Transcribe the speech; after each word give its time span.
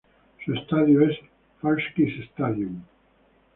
Su 0.43 0.55
estadio 0.55 1.01
es 1.07 1.15
Falkirk 1.61 2.23
Stadium. 2.23 2.81